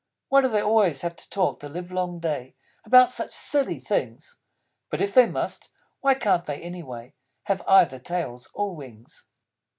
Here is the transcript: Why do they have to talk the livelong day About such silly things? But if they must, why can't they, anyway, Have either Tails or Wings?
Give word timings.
Why 0.29 0.41
do 0.41 0.49
they 0.49 0.65
have 1.01 1.15
to 1.15 1.29
talk 1.29 1.59
the 1.59 1.69
livelong 1.69 2.17
day 2.19 2.55
About 2.85 3.07
such 3.07 3.29
silly 3.33 3.79
things? 3.79 4.39
But 4.89 4.99
if 4.99 5.13
they 5.13 5.27
must, 5.27 5.69
why 5.99 6.15
can't 6.15 6.45
they, 6.45 6.59
anyway, 6.59 7.13
Have 7.43 7.61
either 7.67 7.99
Tails 7.99 8.49
or 8.55 8.75
Wings? 8.75 9.27